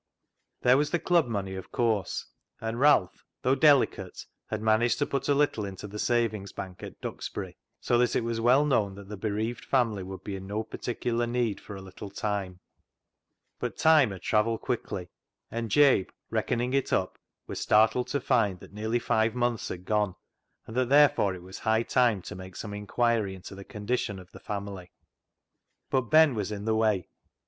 There 0.61 0.77
was 0.77 0.89
the 0.89 0.97
club 0.97 1.27
money, 1.27 1.53
of 1.53 1.71
course, 1.71 2.25
and 2.59 2.79
Ralph, 2.79 3.23
though 3.43 3.53
delicate, 3.53 4.25
had 4.47 4.59
managed 4.59 4.97
to 4.97 5.05
put 5.05 5.29
a 5.29 5.35
little 5.35 5.63
into 5.63 5.85
the 5.85 5.99
savings 5.99 6.51
bank 6.51 6.81
at 6.81 6.99
Duxbury; 7.01 7.55
so 7.79 7.99
that 7.99 8.15
it 8.15 8.23
was 8.23 8.41
well 8.41 8.65
known 8.65 8.95
that 8.95 9.09
the 9.09 9.15
bereaved 9.15 9.63
family 9.63 10.01
would 10.01 10.23
be 10.23 10.35
in 10.35 10.47
no 10.47 10.63
par 10.63 10.79
ticular 10.79 11.29
need 11.29 11.61
for 11.61 11.75
a 11.75 11.83
little 11.83 12.09
time. 12.09 12.61
But 13.59 13.77
time 13.77 14.09
had 14.09 14.23
travelled 14.23 14.61
quickly, 14.61 15.09
and 15.51 15.69
Jabe, 15.69 16.07
reckoning 16.31 16.73
it 16.73 16.91
up, 16.91 17.19
was 17.45 17.59
startled 17.59 18.07
to 18.07 18.19
find 18.19 18.59
that 18.59 18.73
nearly 18.73 18.97
five 18.97 19.35
months 19.35 19.69
had 19.69 19.85
gone, 19.85 20.15
and 20.65 20.75
that 20.75 20.89
therefore 20.89 21.35
it 21.35 21.43
was 21.43 21.59
high 21.59 21.83
time 21.83 22.23
to 22.23 22.33
make 22.35 22.55
some 22.55 22.73
inquiry 22.73 23.35
into 23.35 23.53
the 23.53 23.63
condition 23.63 24.17
of 24.17 24.31
the 24.31 24.39
family. 24.39 24.89
But 25.91 26.09
Ben 26.09 26.33
was 26.33 26.51
in 26.51 26.65
the 26.65 26.73
way. 26.73 27.07